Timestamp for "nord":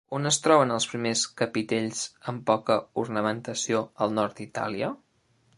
4.21-4.39